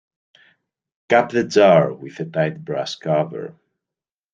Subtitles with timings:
[1.09, 3.53] Cap the jar with a tight brass cover.